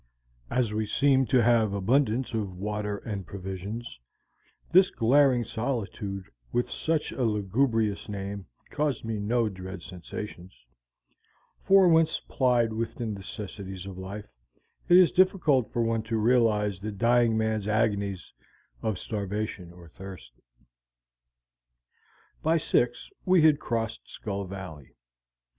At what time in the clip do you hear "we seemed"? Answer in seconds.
0.73-1.29